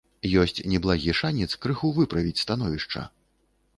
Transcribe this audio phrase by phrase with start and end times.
[0.43, 3.01] Ёсць неблагі шанец крыху выправіць становішча.